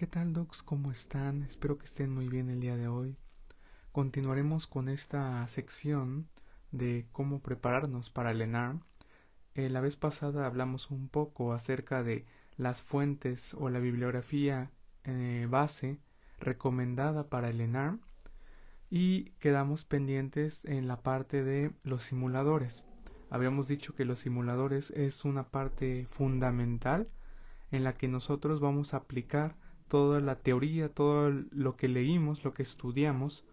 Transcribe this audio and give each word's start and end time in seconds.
¿Qué 0.00 0.06
tal, 0.06 0.32
docs? 0.32 0.62
¿Cómo 0.62 0.90
están? 0.90 1.42
Espero 1.42 1.76
que 1.76 1.84
estén 1.84 2.10
muy 2.10 2.26
bien 2.26 2.48
el 2.48 2.60
día 2.60 2.74
de 2.74 2.88
hoy. 2.88 3.18
Continuaremos 3.92 4.66
con 4.66 4.88
esta 4.88 5.46
sección 5.46 6.26
de 6.72 7.06
cómo 7.12 7.42
prepararnos 7.42 8.08
para 8.08 8.30
el 8.30 8.40
ENARM. 8.40 8.80
Eh, 9.54 9.68
la 9.68 9.82
vez 9.82 9.96
pasada 9.96 10.46
hablamos 10.46 10.90
un 10.90 11.10
poco 11.10 11.52
acerca 11.52 12.02
de 12.02 12.24
las 12.56 12.80
fuentes 12.80 13.52
o 13.52 13.68
la 13.68 13.78
bibliografía 13.78 14.70
eh, 15.04 15.46
base 15.50 15.98
recomendada 16.38 17.28
para 17.28 17.50
el 17.50 17.60
ENARM 17.60 18.00
y 18.88 19.32
quedamos 19.32 19.84
pendientes 19.84 20.64
en 20.64 20.88
la 20.88 21.02
parte 21.02 21.44
de 21.44 21.72
los 21.84 22.04
simuladores. 22.04 22.86
Habíamos 23.28 23.68
dicho 23.68 23.94
que 23.94 24.06
los 24.06 24.20
simuladores 24.20 24.92
es 24.92 25.26
una 25.26 25.50
parte 25.50 26.06
fundamental 26.08 27.06
en 27.70 27.84
la 27.84 27.92
que 27.92 28.08
nosotros 28.08 28.60
vamos 28.60 28.94
a 28.94 28.96
aplicar 28.96 29.56
toda 29.90 30.20
la 30.20 30.36
teoría, 30.36 30.88
todo 30.88 31.30
lo 31.50 31.76
que 31.76 31.88
leímos, 31.88 32.44
lo 32.44 32.54
que 32.54 32.62
estudiamos, 32.62 33.44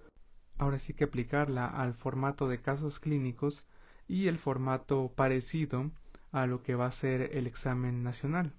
ahora 0.59 0.77
sí 0.77 0.93
que 0.93 1.05
aplicarla 1.05 1.65
al 1.67 1.95
formato 1.95 2.47
de 2.47 2.61
casos 2.61 2.99
clínicos 2.99 3.65
y 4.07 4.27
el 4.27 4.37
formato 4.37 5.11
parecido 5.15 5.89
a 6.31 6.45
lo 6.45 6.61
que 6.61 6.75
va 6.75 6.85
a 6.85 6.91
ser 6.91 7.35
el 7.35 7.47
examen 7.47 8.03
nacional. 8.03 8.53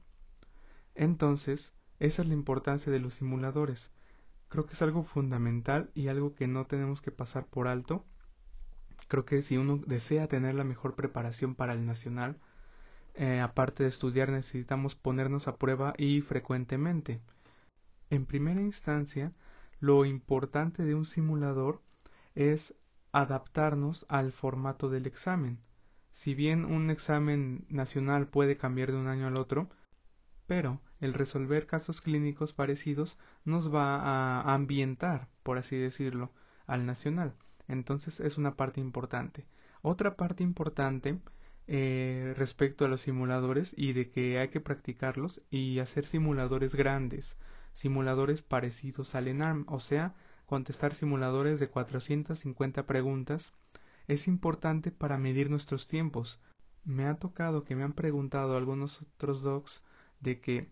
Entonces, 0.97 1.73
esa 2.01 2.23
es 2.23 2.29
la 2.29 2.35
importancia 2.35 2.91
de 2.91 2.99
los 2.99 3.15
simuladores. 3.15 3.93
Creo 4.49 4.67
que 4.67 4.73
es 4.73 4.83
algo 4.83 5.05
fundamental 5.05 5.93
y 5.95 6.09
algo 6.09 6.35
que 6.35 6.49
no 6.49 6.67
tenemos 6.67 7.01
que 7.01 7.13
pasar 7.13 7.47
por 7.47 7.69
alto. 7.69 8.05
Creo 9.07 9.25
que 9.25 9.43
si 9.43 9.57
uno 9.57 9.81
desea 9.87 10.27
tener 10.27 10.57
la 10.57 10.65
mejor 10.65 10.97
preparación 10.97 11.55
para 11.55 11.75
el 11.75 11.87
nacional, 11.87 12.39
eh, 13.15 13.39
aparte 13.41 13.85
de 13.85 13.89
estudiar 13.89 14.31
necesitamos 14.31 14.97
ponernos 14.97 15.47
a 15.47 15.57
prueba 15.59 15.95
y 15.97 16.23
frecuentemente. 16.23 17.21
En 18.11 18.25
primera 18.25 18.61
instancia, 18.61 19.33
lo 19.81 20.05
importante 20.05 20.85
de 20.85 20.95
un 20.95 21.05
simulador 21.05 21.83
es 22.35 22.75
adaptarnos 23.13 24.07
al 24.09 24.33
formato 24.33 24.89
del 24.89 25.07
examen. 25.07 25.59
Si 26.11 26.35
bien 26.35 26.65
un 26.65 26.91
examen 26.91 27.67
nacional 27.69 28.27
puede 28.27 28.57
cambiar 28.57 28.93
de 28.93 28.99
un 28.99 29.09
año 29.09 29.27
al 29.27 29.37
otro, 29.37 29.69
pero 30.47 30.81
el 31.01 31.15
resolver 31.15 31.67
casos 31.67 32.01
clínicos 32.01 32.53
parecidos 32.53 33.19
nos 33.45 33.73
va 33.73 33.97
a 34.01 34.55
ambientar, 34.55 35.29
por 35.43 35.59
así 35.59 35.77
decirlo, 35.77 36.33
al 36.67 36.87
nacional. 36.87 37.35
Entonces 37.69 38.21
es 38.21 38.39
una 38.39 38.57
parte 38.57 38.81
importante. 38.81 39.47
Otra 39.83 40.17
parte 40.17 40.43
importante 40.43 41.19
eh, 41.67 42.33
respecto 42.37 42.87
a 42.87 42.89
los 42.89 43.03
simuladores 43.03 43.75
y 43.77 43.93
de 43.93 44.11
que 44.11 44.39
hay 44.39 44.49
que 44.49 44.61
practicarlos 44.61 45.43
y 45.51 45.79
hacer 45.79 46.07
simuladores 46.07 46.75
grandes 46.75 47.37
simuladores 47.73 48.43
parecidos 48.43 49.15
al 49.15 49.29
ENARM, 49.29 49.65
o 49.69 49.81
sea, 49.81 50.15
contestar 50.47 50.95
simuladores 50.95 51.61
de 51.61 51.69
450 51.69 52.87
preguntas, 52.87 53.53
es 54.07 54.27
importante 54.29 54.91
para 54.91 55.19
medir 55.19 55.51
nuestros 55.51 55.87
tiempos. 55.89 56.41
Me 56.85 57.07
ha 57.07 57.19
tocado 57.19 57.65
que 57.65 57.77
me 57.77 57.85
han 57.85 57.93
preguntado 57.93 58.57
algunos 58.57 59.03
otros 59.03 59.43
docs 59.43 59.83
de 60.21 60.41
que 60.41 60.69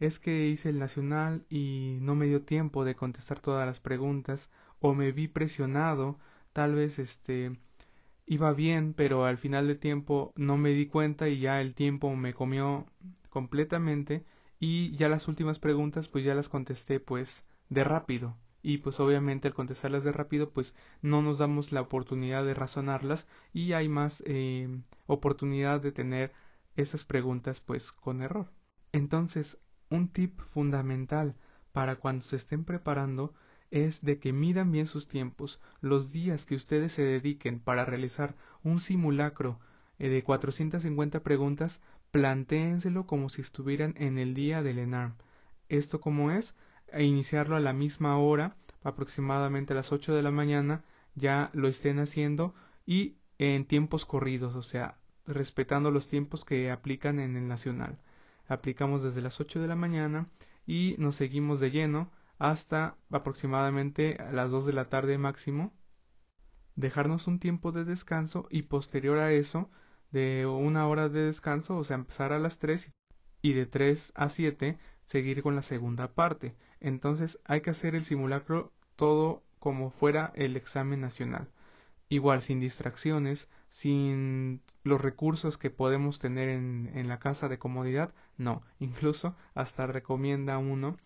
es 0.00 0.18
que 0.18 0.48
hice 0.48 0.70
el 0.70 0.78
nacional 0.78 1.44
y 1.48 1.98
no 2.00 2.14
me 2.14 2.26
dio 2.26 2.42
tiempo 2.42 2.84
de 2.84 2.96
contestar 2.96 3.38
todas 3.38 3.66
las 3.66 3.80
preguntas 3.80 4.50
o 4.80 4.94
me 4.94 5.12
vi 5.12 5.28
presionado, 5.28 6.18
tal 6.52 6.74
vez 6.74 6.98
este 6.98 7.58
iba 8.26 8.52
bien, 8.52 8.94
pero 8.94 9.24
al 9.26 9.38
final 9.38 9.66
de 9.66 9.74
tiempo 9.74 10.32
no 10.36 10.56
me 10.56 10.70
di 10.70 10.86
cuenta 10.86 11.28
y 11.28 11.40
ya 11.40 11.60
el 11.60 11.74
tiempo 11.74 12.14
me 12.16 12.32
comió 12.34 12.86
completamente 13.28 14.24
y 14.60 14.94
ya 14.96 15.08
las 15.08 15.26
últimas 15.26 15.58
preguntas 15.58 16.06
pues 16.06 16.24
ya 16.24 16.34
las 16.34 16.50
contesté 16.50 17.00
pues 17.00 17.44
de 17.70 17.82
rápido. 17.82 18.36
Y 18.62 18.78
pues 18.78 19.00
obviamente 19.00 19.48
al 19.48 19.54
contestarlas 19.54 20.04
de 20.04 20.12
rápido 20.12 20.50
pues 20.50 20.74
no 21.00 21.22
nos 21.22 21.38
damos 21.38 21.72
la 21.72 21.80
oportunidad 21.80 22.44
de 22.44 22.52
razonarlas 22.52 23.26
y 23.54 23.72
hay 23.72 23.88
más 23.88 24.22
eh, 24.26 24.68
oportunidad 25.06 25.80
de 25.80 25.92
tener 25.92 26.32
esas 26.76 27.04
preguntas 27.04 27.60
pues 27.60 27.90
con 27.90 28.20
error. 28.20 28.52
Entonces 28.92 29.58
un 29.88 30.08
tip 30.08 30.40
fundamental 30.52 31.34
para 31.72 31.96
cuando 31.96 32.22
se 32.22 32.36
estén 32.36 32.64
preparando 32.64 33.32
es 33.70 34.02
de 34.02 34.18
que 34.18 34.32
midan 34.32 34.72
bien 34.72 34.86
sus 34.86 35.08
tiempos 35.08 35.60
los 35.80 36.12
días 36.12 36.44
que 36.44 36.54
ustedes 36.56 36.92
se 36.92 37.02
dediquen 37.02 37.60
para 37.60 37.86
realizar 37.86 38.34
un 38.62 38.78
simulacro 38.78 39.58
eh, 39.98 40.08
de 40.08 40.22
450 40.22 41.22
preguntas 41.22 41.80
plantéenselo 42.10 43.06
como 43.06 43.28
si 43.28 43.40
estuvieran 43.40 43.94
en 43.96 44.18
el 44.18 44.34
día 44.34 44.62
del 44.62 44.78
ENARM. 44.78 45.14
Esto 45.68 46.00
como 46.00 46.30
es, 46.30 46.54
e 46.92 47.04
iniciarlo 47.04 47.56
a 47.56 47.60
la 47.60 47.72
misma 47.72 48.18
hora, 48.18 48.56
aproximadamente 48.82 49.72
a 49.72 49.76
las 49.76 49.92
8 49.92 50.14
de 50.14 50.22
la 50.22 50.30
mañana, 50.30 50.84
ya 51.14 51.50
lo 51.52 51.68
estén 51.68 51.98
haciendo 51.98 52.54
y 52.86 53.16
en 53.38 53.64
tiempos 53.64 54.04
corridos, 54.04 54.54
o 54.56 54.62
sea, 54.62 54.98
respetando 55.26 55.90
los 55.90 56.08
tiempos 56.08 56.44
que 56.44 56.70
aplican 56.70 57.20
en 57.20 57.36
el 57.36 57.46
nacional. 57.46 57.98
Aplicamos 58.48 59.02
desde 59.02 59.20
las 59.20 59.40
8 59.40 59.60
de 59.60 59.68
la 59.68 59.76
mañana 59.76 60.28
y 60.66 60.96
nos 60.98 61.16
seguimos 61.16 61.60
de 61.60 61.70
lleno 61.70 62.10
hasta 62.38 62.96
aproximadamente 63.10 64.16
a 64.16 64.32
las 64.32 64.50
2 64.50 64.66
de 64.66 64.72
la 64.72 64.88
tarde 64.88 65.18
máximo. 65.18 65.72
Dejarnos 66.74 67.26
un 67.26 67.38
tiempo 67.38 67.70
de 67.70 67.84
descanso 67.84 68.48
y 68.50 68.62
posterior 68.62 69.18
a 69.18 69.32
eso 69.32 69.70
de 70.12 70.46
una 70.46 70.86
hora 70.88 71.08
de 71.08 71.26
descanso, 71.26 71.76
o 71.76 71.84
sea, 71.84 71.96
empezar 71.96 72.32
a 72.32 72.38
las 72.38 72.58
3 72.58 72.92
y 73.42 73.52
de 73.54 73.66
3 73.66 74.12
a 74.14 74.28
7 74.28 74.78
seguir 75.04 75.42
con 75.42 75.56
la 75.56 75.62
segunda 75.62 76.08
parte. 76.14 76.54
Entonces 76.80 77.38
hay 77.44 77.60
que 77.60 77.70
hacer 77.70 77.94
el 77.94 78.04
simulacro 78.04 78.72
todo 78.96 79.42
como 79.58 79.90
fuera 79.90 80.32
el 80.34 80.56
examen 80.56 81.00
nacional. 81.00 81.48
Igual 82.08 82.42
sin 82.42 82.60
distracciones, 82.60 83.48
sin 83.68 84.62
los 84.82 85.00
recursos 85.00 85.58
que 85.58 85.70
podemos 85.70 86.18
tener 86.18 86.48
en, 86.48 86.90
en 86.94 87.08
la 87.08 87.18
casa 87.18 87.48
de 87.48 87.58
comodidad, 87.58 88.12
no. 88.36 88.62
Incluso 88.80 89.36
hasta 89.54 89.86
recomienda 89.86 90.58
uno 90.58 90.96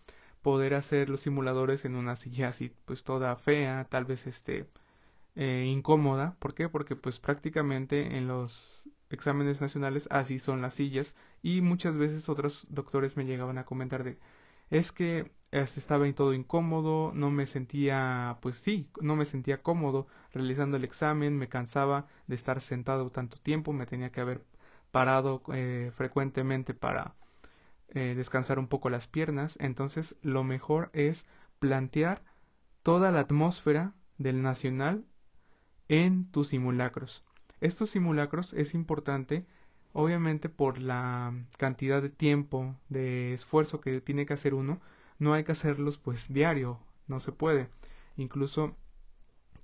poder 0.41 0.75
hacer 0.75 1.09
los 1.09 1.21
simuladores 1.21 1.85
en 1.85 1.95
una 1.95 2.15
silla 2.15 2.49
así 2.49 2.71
pues 2.85 3.03
toda 3.03 3.35
fea, 3.35 3.85
tal 3.89 4.05
vez 4.05 4.27
este 4.27 4.67
eh, 5.35 5.65
incómoda. 5.67 6.35
¿Por 6.39 6.53
qué? 6.53 6.69
Porque 6.69 6.95
pues 6.95 7.19
prácticamente 7.19 8.17
en 8.17 8.27
los 8.27 8.89
exámenes 9.09 9.61
nacionales 9.61 10.07
así 10.11 10.39
son 10.39 10.61
las 10.61 10.73
sillas 10.75 11.15
y 11.41 11.61
muchas 11.61 11.97
veces 11.97 12.29
otros 12.29 12.67
doctores 12.69 13.17
me 13.17 13.25
llegaban 13.25 13.57
a 13.57 13.65
comentar 13.65 14.03
de 14.03 14.19
es 14.69 14.91
que 14.91 15.31
este, 15.51 15.79
estaba 15.79 16.11
todo 16.13 16.33
incómodo, 16.33 17.11
no 17.13 17.31
me 17.31 17.45
sentía, 17.45 18.37
pues 18.41 18.57
sí, 18.57 18.89
no 19.01 19.15
me 19.15 19.25
sentía 19.25 19.61
cómodo 19.61 20.07
realizando 20.33 20.77
el 20.77 20.83
examen, 20.83 21.37
me 21.37 21.49
cansaba 21.49 22.07
de 22.27 22.35
estar 22.35 22.59
sentado 22.61 23.09
tanto 23.11 23.37
tiempo, 23.37 23.73
me 23.73 23.85
tenía 23.85 24.11
que 24.11 24.21
haber 24.21 24.43
parado 24.91 25.43
eh, 25.53 25.91
frecuentemente 25.95 26.73
para 26.73 27.15
eh, 27.89 28.13
descansar 28.15 28.59
un 28.59 28.67
poco 28.67 28.89
las 28.89 29.07
piernas, 29.07 29.57
entonces 29.59 30.15
lo 30.21 30.43
mejor 30.43 30.89
es 30.93 31.25
plantear 31.59 32.23
toda 32.83 33.11
la 33.11 33.21
atmósfera 33.21 33.93
del 34.17 34.41
nacional 34.41 35.05
en 35.89 36.31
tus 36.31 36.49
simulacros. 36.49 37.23
Estos 37.61 37.91
simulacros 37.91 38.53
es 38.53 38.73
importante 38.73 39.45
obviamente 39.95 40.49
por 40.49 40.77
la 40.77 41.33
cantidad 41.57 42.01
de 42.01 42.09
tiempo, 42.09 42.75
de 42.89 43.33
esfuerzo 43.33 43.79
que 43.79 44.01
tiene 44.01 44.25
que 44.25 44.33
hacer 44.33 44.53
uno, 44.53 44.81
no 45.19 45.33
hay 45.33 45.45
que 45.45 45.53
hacerlos 45.53 45.97
pues 45.97 46.27
diario, 46.31 46.79
no 47.07 47.21
se 47.21 47.31
puede. 47.31 47.69
Incluso 48.17 48.75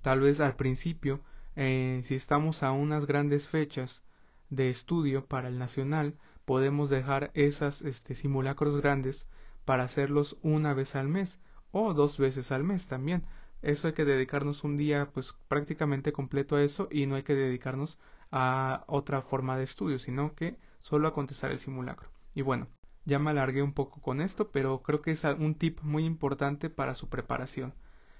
tal 0.00 0.20
vez 0.20 0.40
al 0.40 0.56
principio, 0.56 1.20
eh, 1.54 2.00
si 2.04 2.14
estamos 2.14 2.62
a 2.62 2.72
unas 2.72 3.04
grandes 3.04 3.46
fechas 3.46 4.02
de 4.48 4.70
estudio 4.70 5.26
para 5.26 5.48
el 5.48 5.58
nacional, 5.58 6.16
podemos 6.46 6.88
dejar 6.88 7.30
esas 7.34 7.82
este, 7.82 8.14
simulacros 8.14 8.78
grandes 8.80 9.28
para 9.66 9.84
hacerlos 9.84 10.38
una 10.42 10.72
vez 10.72 10.96
al 10.96 11.08
mes 11.08 11.40
o 11.72 11.92
dos 11.92 12.16
veces 12.16 12.52
al 12.52 12.64
mes 12.64 12.88
también 12.88 13.26
eso 13.62 13.86
hay 13.86 13.94
que 13.94 14.04
dedicarnos 14.04 14.64
un 14.64 14.76
día 14.76 15.10
pues 15.12 15.34
prácticamente 15.48 16.12
completo 16.12 16.56
a 16.56 16.62
eso 16.62 16.88
y 16.90 17.06
no 17.06 17.14
hay 17.14 17.22
que 17.22 17.34
dedicarnos 17.34 17.98
a 18.30 18.84
otra 18.88 19.22
forma 19.22 19.56
de 19.56 19.64
estudio, 19.64 19.98
sino 19.98 20.34
que 20.34 20.56
solo 20.80 21.08
a 21.08 21.14
contestar 21.14 21.52
el 21.52 21.58
simulacro. 21.58 22.10
Y 22.34 22.42
bueno, 22.42 22.68
ya 23.04 23.18
me 23.18 23.30
alargué 23.30 23.62
un 23.62 23.72
poco 23.72 24.00
con 24.00 24.20
esto, 24.20 24.50
pero 24.50 24.82
creo 24.82 25.02
que 25.02 25.12
es 25.12 25.24
un 25.24 25.54
tip 25.54 25.80
muy 25.82 26.04
importante 26.04 26.70
para 26.70 26.94
su 26.94 27.08
preparación. 27.08 27.74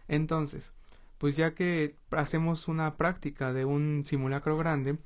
Entonces, 0.08 0.72
pues 1.18 1.36
ya 1.36 1.54
que 1.54 1.96
hacemos 2.10 2.68
una 2.68 2.96
práctica 2.96 3.52
de 3.52 3.64
un 3.64 4.04
simulacro 4.04 4.56
grande, 4.56 4.98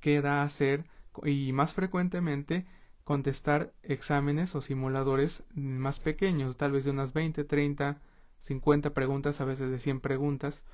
queda 0.00 0.42
hacer 0.42 0.84
y 1.24 1.52
más 1.52 1.74
frecuentemente 1.74 2.66
contestar 3.04 3.72
exámenes 3.82 4.54
o 4.54 4.62
simuladores 4.62 5.44
más 5.54 6.00
pequeños, 6.00 6.56
tal 6.56 6.72
vez 6.72 6.84
de 6.84 6.90
unas 6.92 7.12
20, 7.12 7.44
30 7.44 8.00
50 8.40 8.94
preguntas, 8.94 9.40
a 9.40 9.44
veces 9.44 9.70
de 9.70 9.78
100 9.78 10.00
preguntas, 10.00 10.64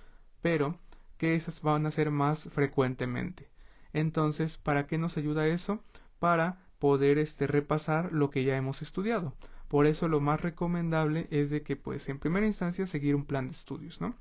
pero 0.43 0.79
que 1.19 1.35
esas 1.35 1.63
van 1.63 1.87
a 1.87 1.91
ser 1.91 2.11
más 2.11 2.49
frecuentemente. 2.53 3.49
Entonces, 3.93 4.59
¿para 4.59 4.87
qué 4.87 4.99
nos 4.99 5.17
ayuda 5.17 5.47
eso? 5.47 5.83
Para 6.19 6.59
poder 6.79 7.19
este, 7.19 7.47
repasar 7.47 8.13
lo 8.13 8.31
que 8.31 8.45
ya 8.45 8.57
hemos 8.57 8.83
estudiado. 8.83 9.35
Por 9.69 9.87
eso 9.87 10.09
lo 10.09 10.21
más 10.21 10.41
recomendable 10.41 11.27
es 11.31 11.51
de 11.51 11.63
que 11.63 11.77
pues 11.77 12.09
en 12.09 12.19
primera 12.19 12.47
instancia 12.47 12.87
seguir 12.87 13.17
un 13.17 13.25
plan 13.25 13.49
de 13.49 13.55
estudios, 13.55 14.01
¿no? 14.01 14.15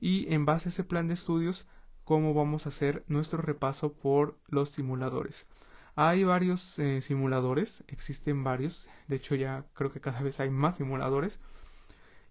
Y 0.00 0.32
en 0.32 0.44
base 0.46 0.68
a 0.68 0.70
ese 0.70 0.84
plan 0.84 1.08
de 1.08 1.14
estudios, 1.14 1.66
cómo 2.04 2.34
vamos 2.34 2.66
a 2.66 2.68
hacer 2.68 3.04
nuestro 3.08 3.42
repaso 3.42 3.92
por 3.92 4.38
los 4.48 4.70
simuladores. 4.70 5.46
Hay 5.96 6.24
varios 6.24 6.78
eh, 6.78 7.00
simuladores, 7.00 7.82
existen 7.88 8.44
varios, 8.44 8.88
de 9.08 9.16
hecho 9.16 9.34
ya 9.34 9.64
creo 9.74 9.92
que 9.92 10.00
cada 10.00 10.20
vez 10.22 10.40
hay 10.40 10.50
más 10.50 10.76
simuladores 10.76 11.40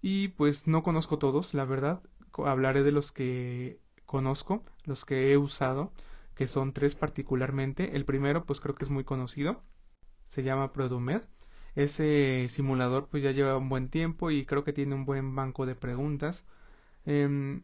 y 0.07 0.27
pues 0.27 0.67
no 0.67 0.83
conozco 0.83 1.17
todos, 1.17 1.55
la 1.55 1.65
verdad, 1.65 1.99
hablaré 2.45 2.83
de 2.83 2.91
los 2.91 3.11
que 3.11 3.79
conozco, 4.05 4.63
los 4.83 5.03
que 5.03 5.31
he 5.31 5.37
usado, 5.37 5.91
que 6.35 6.45
son 6.45 6.73
tres 6.73 6.93
particularmente. 6.93 7.95
El 7.95 8.05
primero 8.05 8.45
pues 8.45 8.59
creo 8.59 8.75
que 8.75 8.83
es 8.83 8.91
muy 8.91 9.03
conocido, 9.03 9.63
se 10.27 10.43
llama 10.43 10.73
Produmed. 10.73 11.23
Ese 11.73 12.45
simulador 12.49 13.07
pues 13.07 13.23
ya 13.23 13.31
lleva 13.31 13.57
un 13.57 13.67
buen 13.67 13.89
tiempo 13.89 14.29
y 14.29 14.45
creo 14.45 14.63
que 14.63 14.73
tiene 14.73 14.93
un 14.93 15.05
buen 15.05 15.35
banco 15.35 15.65
de 15.65 15.73
preguntas. 15.73 16.45
Eh, 17.07 17.61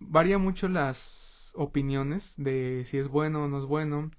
varía 0.00 0.38
mucho 0.38 0.68
las 0.68 1.52
opiniones 1.54 2.32
de 2.38 2.84
si 2.86 2.96
es 2.96 3.08
bueno 3.08 3.44
o 3.44 3.48
no 3.48 3.58
es 3.58 3.66
bueno. 3.66 4.10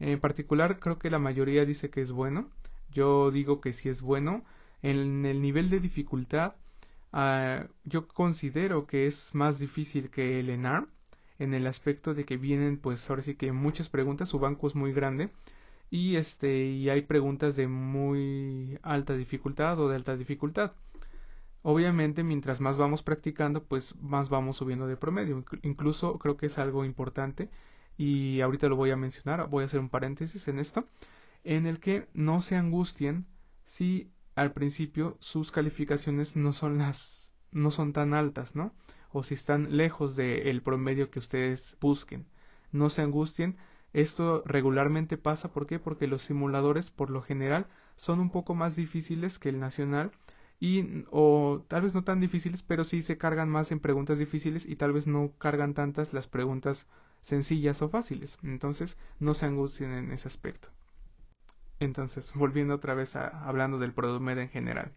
En 0.00 0.18
particular, 0.18 0.80
creo 0.80 0.98
que 0.98 1.10
la 1.10 1.18
mayoría 1.18 1.66
dice 1.66 1.90
que 1.90 2.00
es 2.00 2.10
bueno. 2.10 2.48
Yo 2.90 3.30
digo 3.30 3.60
que 3.60 3.74
sí 3.74 3.90
es 3.90 4.00
bueno. 4.00 4.44
En 4.80 5.26
el 5.26 5.42
nivel 5.42 5.68
de 5.68 5.78
dificultad, 5.78 6.54
uh, 7.12 7.68
yo 7.84 8.08
considero 8.08 8.86
que 8.86 9.06
es 9.06 9.34
más 9.34 9.58
difícil 9.58 10.10
que 10.10 10.40
el 10.40 10.50
ENAR 10.50 10.86
en 11.38 11.54
el 11.54 11.66
aspecto 11.66 12.14
de 12.14 12.24
que 12.24 12.36
vienen, 12.36 12.78
pues 12.78 13.08
ahora 13.10 13.22
sí 13.22 13.34
que 13.34 13.52
muchas 13.52 13.88
preguntas. 13.88 14.28
Su 14.28 14.38
banco 14.38 14.66
es 14.66 14.74
muy 14.74 14.92
grande 14.92 15.30
y 15.90 16.16
este 16.16 16.66
y 16.66 16.88
hay 16.88 17.02
preguntas 17.02 17.56
de 17.56 17.68
muy 17.68 18.78
alta 18.82 19.14
dificultad 19.16 19.78
o 19.80 19.88
de 19.88 19.96
alta 19.96 20.16
dificultad. 20.16 20.72
Obviamente, 21.62 22.24
mientras 22.24 22.60
más 22.60 22.76
vamos 22.76 23.02
practicando, 23.02 23.62
pues 23.64 23.94
más 24.00 24.28
vamos 24.30 24.56
subiendo 24.56 24.86
de 24.86 24.96
promedio. 24.96 25.44
Incluso 25.62 26.18
creo 26.18 26.36
que 26.36 26.46
es 26.46 26.58
algo 26.58 26.84
importante 26.84 27.50
y 27.96 28.40
ahorita 28.40 28.68
lo 28.68 28.76
voy 28.76 28.90
a 28.90 28.96
mencionar, 28.96 29.48
voy 29.48 29.62
a 29.62 29.66
hacer 29.66 29.80
un 29.80 29.88
paréntesis 29.88 30.48
en 30.48 30.58
esto, 30.58 30.88
en 31.44 31.66
el 31.66 31.78
que 31.80 32.08
no 32.14 32.42
se 32.42 32.56
angustien 32.56 33.26
si 33.64 34.10
al 34.34 34.52
principio 34.52 35.16
sus 35.20 35.52
calificaciones 35.52 36.36
no 36.36 36.52
son 36.52 36.78
las 36.78 37.32
no 37.52 37.70
son 37.70 37.92
tan 37.92 38.14
altas, 38.14 38.54
¿no? 38.54 38.74
O 39.10 39.22
si 39.22 39.34
están 39.34 39.76
lejos 39.76 40.16
del 40.16 40.62
promedio 40.62 41.10
que 41.10 41.18
ustedes 41.18 41.76
busquen. 41.80 42.26
No 42.72 42.90
se 42.90 43.02
angustien. 43.02 43.56
Esto 43.92 44.42
regularmente 44.46 45.18
pasa, 45.18 45.52
¿por 45.52 45.66
qué? 45.66 45.78
Porque 45.78 46.06
los 46.06 46.22
simuladores, 46.22 46.90
por 46.90 47.10
lo 47.10 47.20
general, 47.22 47.66
son 47.96 48.20
un 48.20 48.30
poco 48.30 48.54
más 48.54 48.74
difíciles 48.76 49.38
que 49.38 49.50
el 49.50 49.60
nacional 49.60 50.12
y 50.60 51.04
o 51.10 51.64
tal 51.68 51.82
vez 51.82 51.94
no 51.94 52.04
tan 52.04 52.20
difíciles, 52.20 52.62
pero 52.62 52.84
sí 52.84 53.02
se 53.02 53.18
cargan 53.18 53.50
más 53.50 53.72
en 53.72 53.80
preguntas 53.80 54.18
difíciles 54.18 54.64
y 54.66 54.76
tal 54.76 54.92
vez 54.92 55.06
no 55.06 55.32
cargan 55.38 55.74
tantas 55.74 56.12
las 56.12 56.26
preguntas 56.28 56.86
sencillas 57.20 57.82
o 57.82 57.88
fáciles. 57.88 58.38
Entonces, 58.42 58.96
no 59.18 59.34
se 59.34 59.46
angustien 59.46 59.92
en 59.92 60.12
ese 60.12 60.28
aspecto. 60.28 60.70
Entonces, 61.82 62.32
volviendo 62.34 62.76
otra 62.76 62.94
vez 62.94 63.16
a 63.16 63.44
hablando 63.44 63.78
del 63.80 63.92
ProduMed 63.92 64.38
en 64.38 64.48
general. 64.48 64.92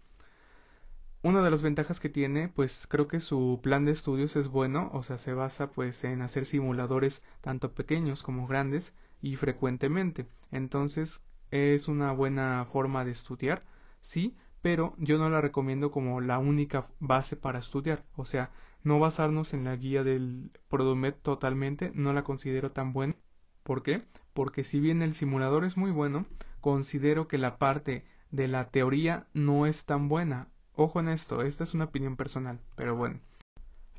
Una 1.23 1.41
de 1.41 1.49
las 1.49 1.63
ventajas 1.63 1.99
que 1.99 2.09
tiene, 2.09 2.47
pues 2.47 2.85
creo 2.87 3.07
que 3.07 3.19
su 3.19 3.59
plan 3.63 3.85
de 3.85 3.91
estudios 3.91 4.35
es 4.35 4.49
bueno, 4.49 4.91
o 4.93 5.01
sea, 5.01 5.17
se 5.17 5.33
basa 5.33 5.71
pues 5.71 6.03
en 6.03 6.21
hacer 6.21 6.45
simuladores 6.45 7.23
tanto 7.41 7.73
pequeños 7.73 8.21
como 8.21 8.45
grandes 8.45 8.93
y 9.23 9.35
frecuentemente. 9.35 10.27
Entonces, 10.51 11.23
es 11.49 11.87
una 11.87 12.11
buena 12.11 12.65
forma 12.71 13.03
de 13.03 13.11
estudiar, 13.11 13.63
sí, 14.01 14.35
pero 14.61 14.93
yo 14.99 15.17
no 15.17 15.27
la 15.31 15.41
recomiendo 15.41 15.89
como 15.89 16.21
la 16.21 16.37
única 16.37 16.87
base 16.99 17.35
para 17.35 17.57
estudiar. 17.57 18.03
O 18.15 18.25
sea, 18.25 18.51
no 18.83 18.99
basarnos 18.99 19.55
en 19.55 19.63
la 19.63 19.75
guía 19.75 20.03
del 20.03 20.51
Produmet 20.69 21.19
totalmente, 21.23 21.91
no 21.95 22.13
la 22.13 22.23
considero 22.23 22.71
tan 22.71 22.93
buena. 22.93 23.15
¿Por 23.63 23.81
qué? 23.81 24.03
Porque 24.35 24.63
si 24.63 24.79
bien 24.79 25.01
el 25.01 25.15
simulador 25.15 25.65
es 25.65 25.77
muy 25.77 25.89
bueno, 25.89 26.27
considero 26.65 27.27
que 27.27 27.37
la 27.37 27.59
parte 27.59 28.03
de 28.31 28.47
la 28.47 28.71
teoría 28.71 29.27
no 29.35 29.67
es 29.67 29.85
tan 29.85 30.09
buena. 30.09 30.47
Ojo 30.75 30.99
en 30.99 31.09
esto, 31.09 31.43
esta 31.43 31.63
es 31.63 31.75
una 31.75 31.85
opinión 31.85 32.15
personal, 32.15 32.59
pero 32.75 32.95
bueno. 32.95 33.19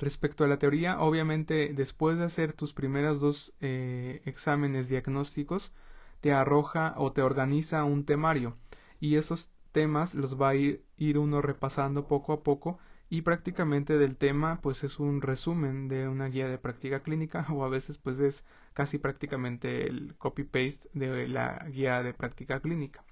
Respecto 0.01 0.43
a 0.43 0.49
la 0.49 0.59
teoría, 0.59 0.99
obviamente 0.99 1.73
después 1.73 2.19
de 2.19 2.25
hacer 2.25 2.55
tus 2.55 2.73
primeros 2.73 3.21
dos 3.21 3.55
eh, 3.61 4.21
exámenes 4.25 4.89
diagnósticos, 4.89 5.73
te 6.21 6.33
arroja 6.33 6.95
o 6.97 7.13
te 7.13 7.23
organiza 7.23 7.85
un 7.85 8.05
temario 8.05 8.57
y 8.99 9.15
esos 9.15 9.49
temas 9.71 10.17
los 10.17 10.35
va 10.35 10.49
a 10.49 10.57
ir, 10.57 10.83
ir 10.97 11.19
uno 11.19 11.43
repasando 11.43 12.09
poco 12.09 12.33
a 12.33 12.43
poco 12.43 12.81
y 13.09 13.23
prácticamente 13.23 13.99
del 13.99 14.17
tema 14.17 14.61
pues 14.61 14.85
es 14.85 14.99
un 14.99 15.21
resumen 15.23 15.89
de 15.89 16.09
una 16.09 16.27
guía 16.29 16.49
de 16.49 16.59
práctica 16.59 17.01
clínica 17.01 17.47
o 17.53 17.65
a 17.65 17.69
veces 17.69 17.99
pues 17.99 18.19
es 18.21 18.45
casi 18.75 18.99
prácticamente 18.99 19.87
el 19.87 20.15
copy 20.17 20.45
paste 20.45 20.89
de 20.93 21.29
la 21.29 21.67
guía 21.71 22.03
de 22.03 22.15
práctica 22.15 22.61
clínica. 22.61 23.05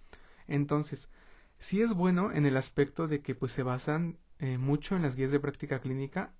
Entonces 0.48 1.08
sí 1.58 1.82
es 1.82 1.94
bueno 1.94 2.32
en 2.32 2.46
el 2.46 2.56
aspecto 2.56 3.08
de 3.08 3.22
que 3.22 3.34
pues 3.34 3.52
se 3.52 3.62
basan 3.62 4.18
eh, 4.38 4.58
mucho 4.58 4.96
en 4.96 5.02
las 5.02 5.16
guías 5.16 5.30
de 5.32 5.40
práctica 5.40 5.80
clínica 5.80 6.32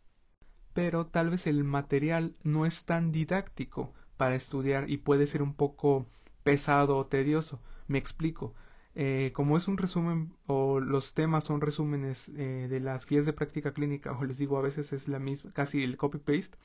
pero 0.75 1.06
tal 1.06 1.31
vez 1.31 1.47
el 1.47 1.65
material 1.65 2.35
no 2.43 2.67
es 2.67 2.85
tan 2.85 3.12
didáctico 3.12 3.95
para 4.17 4.35
estudiar 4.35 4.91
y 4.91 4.99
puede 4.99 5.27
ser 5.27 5.43
un 5.43 5.55
poco 5.55 6.06
pesado 6.43 6.97
o 6.99 7.06
tedioso. 7.06 7.61
Me 7.87 7.99
explico 7.99 8.55
eh, 8.94 9.32
como 9.35 9.56
es 9.56 9.69
un 9.69 9.76
resumen 9.76 10.32
o 10.46 10.81
los 10.81 11.14
temas 11.14 11.44
son 11.44 11.61
resúmenes 11.61 12.29
eh, 12.37 12.69
de 12.70 12.81
las 12.81 13.06
guías 13.06 13.26
de 13.26 13.32
práctica 13.32 13.73
clínica 13.73 14.12
o 14.12 14.25
les 14.25 14.38
digo 14.38 14.56
a 14.58 14.62
veces 14.62 14.93
es 14.93 15.08
la 15.08 15.19
misma 15.19 15.52
casi 15.52 15.82
el 15.82 15.96
copy 15.96 16.19
paste 16.19 16.56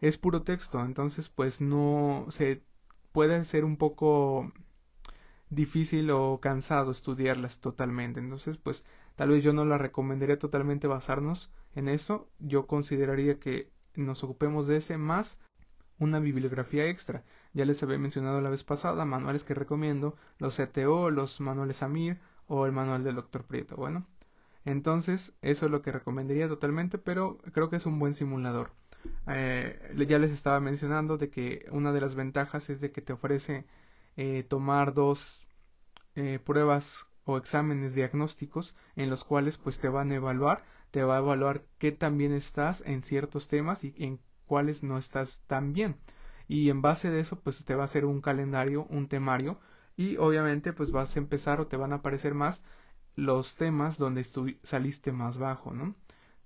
es 0.00 0.18
puro 0.18 0.42
texto. 0.42 0.80
Entonces 0.84 1.28
pues 1.28 1.60
no 1.60 2.26
se 2.30 2.62
puede 3.12 3.44
ser 3.44 3.64
un 3.64 3.76
poco 3.76 4.52
difícil 5.50 6.10
o 6.10 6.40
cansado 6.40 6.90
estudiarlas 6.90 7.60
totalmente. 7.60 8.20
Entonces 8.20 8.56
pues 8.58 8.84
tal 9.16 9.30
vez 9.30 9.42
yo 9.44 9.52
no 9.52 9.64
la 9.64 9.78
recomendaría 9.78 10.38
totalmente 10.38 10.86
basarnos 10.86 11.50
en 11.74 11.88
eso. 11.88 12.28
Yo 12.38 12.66
consideraría 12.66 13.38
que 13.38 13.70
nos 13.94 14.24
ocupemos 14.24 14.66
de 14.66 14.76
ese 14.76 14.98
más 14.98 15.38
una 15.98 16.20
bibliografía 16.20 16.86
extra. 16.86 17.24
Ya 17.52 17.64
les 17.64 17.82
había 17.82 17.98
mencionado 17.98 18.40
la 18.40 18.50
vez 18.50 18.64
pasada 18.64 19.04
manuales 19.04 19.44
que 19.44 19.54
recomiendo, 19.54 20.16
los 20.38 20.56
CTO, 20.56 21.10
los 21.10 21.40
manuales 21.40 21.82
AMIR 21.82 22.18
o 22.46 22.66
el 22.66 22.72
manual 22.72 23.04
del 23.04 23.16
Dr. 23.16 23.44
Prieto. 23.44 23.76
Bueno, 23.76 24.06
entonces 24.64 25.34
eso 25.42 25.66
es 25.66 25.72
lo 25.72 25.82
que 25.82 25.92
recomendaría 25.92 26.48
totalmente, 26.48 26.98
pero 26.98 27.38
creo 27.52 27.70
que 27.70 27.76
es 27.76 27.86
un 27.86 27.98
buen 27.98 28.14
simulador. 28.14 28.72
Eh, 29.26 29.94
ya 30.08 30.18
les 30.18 30.32
estaba 30.32 30.60
mencionando 30.60 31.18
de 31.18 31.30
que 31.30 31.66
una 31.70 31.92
de 31.92 32.00
las 32.00 32.14
ventajas 32.14 32.70
es 32.70 32.80
de 32.80 32.90
que 32.92 33.02
te 33.02 33.12
ofrece 33.12 33.66
eh, 34.16 34.44
tomar 34.48 34.94
dos 34.94 35.46
eh, 36.14 36.38
pruebas 36.44 37.06
o 37.24 37.36
exámenes 37.38 37.94
diagnósticos 37.94 38.74
en 38.96 39.10
los 39.10 39.24
cuales 39.24 39.58
pues 39.58 39.80
te 39.80 39.88
van 39.88 40.10
a 40.12 40.16
evaluar, 40.16 40.64
te 40.90 41.02
va 41.02 41.16
a 41.16 41.18
evaluar 41.20 41.64
qué 41.78 41.92
tan 41.92 42.16
bien 42.18 42.32
estás 42.32 42.82
en 42.86 43.02
ciertos 43.02 43.48
temas 43.48 43.84
y 43.84 43.94
en 43.98 44.20
cuáles 44.46 44.82
no 44.82 44.98
estás 44.98 45.42
tan 45.46 45.72
bien. 45.72 45.96
Y 46.48 46.70
en 46.70 46.82
base 46.82 47.10
de 47.10 47.20
eso, 47.20 47.40
pues 47.40 47.64
te 47.64 47.74
va 47.74 47.82
a 47.82 47.86
hacer 47.86 48.04
un 48.04 48.20
calendario, 48.20 48.86
un 48.90 49.08
temario, 49.08 49.58
y 49.96 50.16
obviamente 50.16 50.72
pues 50.72 50.90
vas 50.90 51.16
a 51.16 51.18
empezar 51.18 51.60
o 51.60 51.66
te 51.66 51.76
van 51.76 51.92
a 51.92 51.96
aparecer 51.96 52.34
más 52.34 52.62
los 53.16 53.56
temas 53.56 53.98
donde 53.98 54.24
saliste 54.62 55.12
más 55.12 55.38
bajo, 55.38 55.72
¿no? 55.72 55.94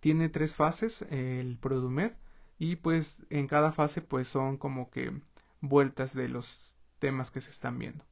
Tiene 0.00 0.28
tres 0.28 0.54
fases 0.54 1.02
el 1.10 1.56
Produmed 1.58 2.12
y 2.58 2.76
pues 2.76 3.24
en 3.30 3.46
cada 3.46 3.72
fase 3.72 4.02
pues 4.02 4.28
son 4.28 4.58
como 4.58 4.90
que 4.90 5.12
vueltas 5.60 6.14
de 6.14 6.28
los 6.28 6.76
temas 6.98 7.30
que 7.30 7.40
se 7.40 7.50
están 7.50 7.78
viendo. 7.78 8.04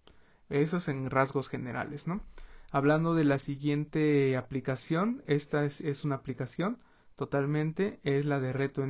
Eso 0.48 0.78
es 0.78 0.88
en 0.88 1.10
rasgos 1.10 1.48
generales, 1.48 2.06
¿no? 2.06 2.22
Hablando 2.70 3.14
de 3.14 3.24
la 3.24 3.38
siguiente 3.38 4.36
aplicación, 4.36 5.22
esta 5.26 5.64
es, 5.64 5.80
es 5.80 6.04
una 6.04 6.16
aplicación 6.16 6.78
totalmente, 7.14 8.00
es 8.02 8.24
la 8.24 8.40
de 8.40 8.52
Reto 8.52 8.86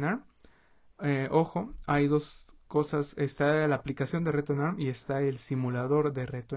eh, 1.01 1.29
ojo, 1.31 1.75
hay 1.87 2.09
dos 2.09 2.57
cosas, 2.69 3.15
está 3.19 3.67
la 3.69 3.77
aplicación 3.77 4.25
de 4.25 4.33
Reto 4.33 4.55
y 4.79 4.89
está 4.89 5.21
el 5.23 5.39
simulador 5.39 6.13
de 6.13 6.27
Reto 6.27 6.57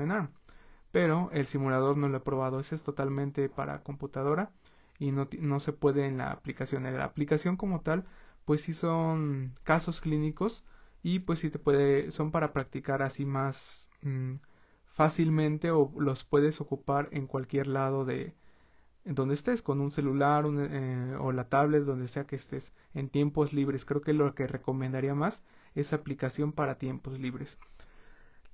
Pero 0.91 1.29
el 1.33 1.45
simulador 1.47 1.97
no 1.97 2.09
lo 2.09 2.17
he 2.17 2.21
probado, 2.21 2.59
ese 2.59 2.75
es 2.75 2.83
totalmente 2.83 3.49
para 3.49 3.83
computadora 3.83 4.51
y 4.97 5.11
no, 5.11 5.27
no 5.39 5.59
se 5.59 5.73
puede 5.73 6.05
en 6.07 6.17
la 6.17 6.31
aplicación. 6.31 6.85
En 6.85 6.97
la 6.97 7.05
aplicación 7.05 7.57
como 7.57 7.81
tal, 7.81 8.05
pues 8.45 8.61
sí 8.63 8.73
son 8.73 9.53
casos 9.63 10.01
clínicos 10.01 10.65
y 11.03 11.19
pues 11.19 11.39
sí 11.39 11.49
te 11.49 11.59
puede, 11.59 12.11
son 12.11 12.31
para 12.31 12.53
practicar 12.53 13.01
así 13.03 13.25
más 13.25 13.89
mm, 14.01 14.35
fácilmente 14.87 15.71
o 15.71 15.91
los 15.97 16.23
puedes 16.25 16.61
ocupar 16.61 17.09
en 17.11 17.27
cualquier 17.27 17.67
lado 17.67 18.05
de, 18.05 18.35
donde 19.15 19.33
estés, 19.33 19.61
con 19.61 19.81
un 19.81 19.91
celular 19.91 20.45
eh, 20.47 21.15
o 21.19 21.31
la 21.31 21.49
tablet, 21.49 21.83
donde 21.83 22.07
sea 22.07 22.25
que 22.27 22.35
estés, 22.35 22.73
en 22.93 23.09
tiempos 23.09 23.53
libres. 23.53 23.85
Creo 23.85 24.01
que 24.01 24.13
lo 24.13 24.33
que 24.35 24.47
recomendaría 24.47 25.15
más 25.15 25.43
es 25.75 25.93
aplicación 25.93 26.51
para 26.51 26.77
tiempos 26.77 27.19
libres. 27.19 27.59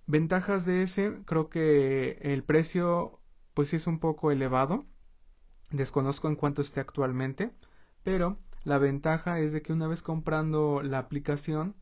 Ventajas 0.08 0.66
de 0.66 0.84
ese, 0.84 1.20
creo 1.26 1.50
que 1.50 2.20
el 2.22 2.44
precio 2.44 3.20
pues 3.54 3.70
sí 3.70 3.78
es 3.78 3.88
un 3.88 4.00
poco 4.00 4.32
elevado. 4.32 4.86
Desconozco 5.72 6.28
en 6.28 6.36
cuánto 6.36 6.62
esté 6.62 6.80
actualmente, 6.80 7.52
pero 8.04 8.40
la 8.64 8.78
ventaja 8.78 9.40
es 9.40 9.52
de 9.54 9.62
que 9.62 9.74
una 9.74 9.88
vez 9.88 10.02
comprando 10.04 10.82
la 10.84 11.00
aplicación, 11.00 11.76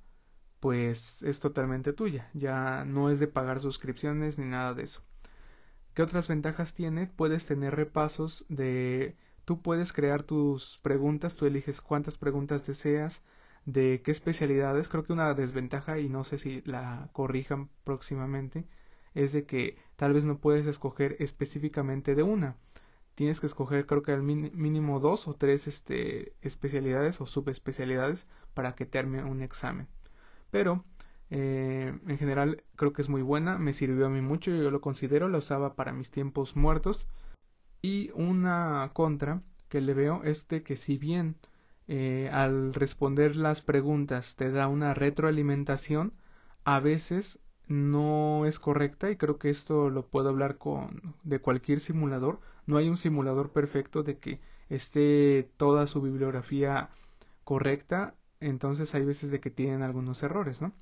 pues 0.59 1.21
es 1.23 1.39
totalmente 1.39 1.93
tuya, 1.93 2.29
ya 2.33 2.85
no 2.85 3.09
es 3.09 3.19
de 3.19 3.27
pagar 3.27 3.59
suscripciones 3.59 4.39
ni 4.39 4.45
nada 4.45 4.73
de 4.73 4.83
eso. 4.83 5.03
¿Qué 5.93 6.01
otras 6.01 6.27
ventajas 6.27 6.73
tiene? 6.73 7.07
Puedes 7.07 7.45
tener 7.45 7.75
repasos 7.75 8.45
de... 8.49 9.15
Tú 9.45 9.61
puedes 9.61 9.93
crear 9.93 10.23
tus 10.23 10.79
preguntas, 10.81 11.35
tú 11.35 11.45
eliges 11.45 11.81
cuántas 11.81 12.17
preguntas 12.17 12.65
deseas, 12.65 13.21
de 13.65 14.01
qué 14.03 14.11
especialidades. 14.11 14.87
Creo 14.87 15.03
que 15.03 15.13
una 15.13 15.33
desventaja, 15.33 15.99
y 15.99 16.09
no 16.09 16.23
sé 16.23 16.37
si 16.37 16.61
la 16.65 17.09
corrijan 17.13 17.69
próximamente, 17.83 18.65
es 19.13 19.33
de 19.33 19.45
que 19.45 19.77
tal 19.95 20.13
vez 20.13 20.25
no 20.25 20.39
puedes 20.39 20.65
escoger 20.67 21.15
específicamente 21.19 22.15
de 22.15 22.23
una. 22.23 22.57
Tienes 23.15 23.39
que 23.39 23.45
escoger 23.45 23.85
creo 23.85 24.01
que 24.01 24.11
al 24.11 24.23
mínimo 24.23 24.99
dos 24.99 25.27
o 25.27 25.35
tres 25.35 25.67
este, 25.67 26.33
especialidades 26.41 27.21
o 27.21 27.27
subespecialidades 27.27 28.27
para 28.53 28.73
que 28.75 28.85
te 28.85 28.97
arme 28.97 29.23
un 29.23 29.41
examen. 29.43 29.87
Pero 30.49 30.83
eh, 31.35 31.91
en 32.07 32.17
general 32.19 32.63
creo 32.75 32.93
que 32.93 33.01
es 33.01 33.09
muy 33.09 33.23
buena, 33.23 33.57
me 33.57 33.73
sirvió 33.73 34.05
a 34.05 34.09
mí 34.09 34.21
mucho, 34.21 34.51
yo 34.51 34.69
lo 34.69 34.81
considero, 34.81 35.29
la 35.29 35.39
usaba 35.39 35.73
para 35.73 35.91
mis 35.91 36.11
tiempos 36.11 36.55
muertos. 36.55 37.07
Y 37.81 38.11
una 38.13 38.91
contra 38.93 39.41
que 39.67 39.81
le 39.81 39.95
veo 39.95 40.23
es 40.23 40.47
de 40.47 40.61
que 40.61 40.75
si 40.75 40.99
bien 40.99 41.35
eh, 41.87 42.29
al 42.31 42.75
responder 42.75 43.35
las 43.35 43.61
preguntas 43.61 44.35
te 44.35 44.51
da 44.51 44.67
una 44.67 44.93
retroalimentación, 44.93 46.13
a 46.65 46.79
veces 46.79 47.39
no 47.67 48.45
es 48.45 48.59
correcta 48.59 49.09
y 49.09 49.17
creo 49.17 49.39
que 49.39 49.49
esto 49.49 49.89
lo 49.89 50.05
puedo 50.05 50.29
hablar 50.29 50.59
con 50.59 51.15
de 51.23 51.39
cualquier 51.39 51.79
simulador. 51.79 52.41
No 52.67 52.77
hay 52.77 52.89
un 52.89 52.97
simulador 52.97 53.51
perfecto 53.51 54.03
de 54.03 54.19
que 54.19 54.39
esté 54.69 55.49
toda 55.57 55.87
su 55.87 55.99
bibliografía 55.99 56.89
correcta, 57.43 58.13
entonces 58.39 58.93
hay 58.93 59.03
veces 59.05 59.31
de 59.31 59.39
que 59.39 59.49
tienen 59.49 59.81
algunos 59.81 60.21
errores, 60.21 60.61
¿no? 60.61 60.73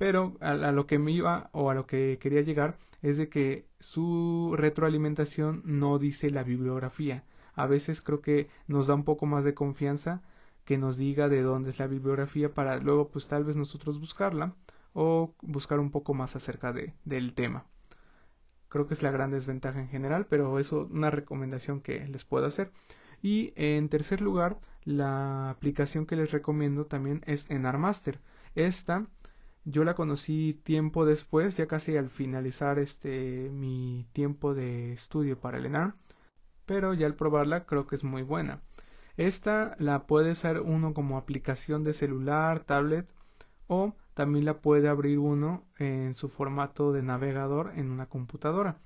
Pero 0.00 0.38
a, 0.40 0.54
lo 0.54 0.86
que 0.86 0.98
me 0.98 1.12
iba 1.12 1.50
o 1.52 1.68
a 1.68 1.74
lo 1.74 1.86
que 1.86 2.16
quería 2.22 2.40
llegar 2.40 2.78
es 3.02 3.18
de 3.18 3.28
que 3.28 3.66
su 3.80 4.54
retroalimentación 4.56 5.60
no 5.66 5.98
dice 5.98 6.30
la 6.30 6.42
bibliografía. 6.42 7.22
A 7.54 7.66
veces 7.66 8.00
creo 8.00 8.22
que 8.22 8.48
nos 8.66 8.86
da 8.86 8.94
un 8.94 9.04
poco 9.04 9.26
más 9.26 9.44
de 9.44 9.52
confianza 9.52 10.22
que 10.64 10.78
nos 10.78 10.96
diga 10.96 11.28
de 11.28 11.42
dónde 11.42 11.68
es 11.68 11.78
la 11.78 11.86
bibliografía 11.86 12.54
para 12.54 12.78
luego 12.78 13.10
pues 13.10 13.28
tal 13.28 13.44
vez 13.44 13.56
nosotros 13.56 14.00
buscarla 14.00 14.54
o 14.94 15.34
buscar 15.42 15.78
un 15.78 15.90
poco 15.90 16.14
más 16.14 16.34
acerca 16.34 16.72
de, 16.72 16.94
del 17.04 17.34
tema. 17.34 17.66
Creo 18.70 18.86
que 18.86 18.94
es 18.94 19.02
la 19.02 19.10
gran 19.10 19.30
desventaja 19.30 19.80
en 19.80 19.88
general, 19.88 20.24
pero 20.30 20.58
eso 20.58 20.88
una 20.90 21.10
recomendación 21.10 21.82
que 21.82 22.06
les 22.08 22.24
puedo 22.24 22.46
hacer. 22.46 22.72
Y 23.20 23.52
en 23.54 23.90
tercer 23.90 24.22
lugar, 24.22 24.60
la 24.82 25.50
aplicación 25.50 26.06
que 26.06 26.16
les 26.16 26.30
recomiendo 26.30 26.86
también 26.86 27.20
es 27.26 27.50
Enarmaster. 27.50 28.18
Esta 28.54 29.06
yo 29.64 29.84
la 29.84 29.94
conocí 29.94 30.60
tiempo 30.64 31.04
después, 31.04 31.56
ya 31.56 31.66
casi 31.66 31.96
al 31.96 32.10
finalizar 32.10 32.78
este 32.78 33.50
mi 33.52 34.06
tiempo 34.12 34.54
de 34.54 34.92
estudio 34.92 35.38
para 35.38 35.58
el 35.58 35.66
ENAR, 35.66 35.94
pero 36.66 36.94
ya 36.94 37.06
al 37.06 37.14
probarla 37.14 37.66
creo 37.66 37.86
que 37.86 37.96
es 37.96 38.04
muy 38.04 38.22
buena. 38.22 38.60
Esta 39.16 39.76
la 39.78 40.06
puede 40.06 40.32
usar 40.32 40.60
uno 40.60 40.94
como 40.94 41.18
aplicación 41.18 41.84
de 41.84 41.92
celular, 41.92 42.60
tablet 42.60 43.12
o 43.66 43.94
también 44.14 44.44
la 44.44 44.60
puede 44.60 44.88
abrir 44.88 45.18
uno 45.18 45.64
en 45.78 46.14
su 46.14 46.28
formato 46.28 46.92
de 46.92 47.02
navegador 47.02 47.72
en 47.76 47.90
una 47.90 48.06
computadora. 48.06 48.78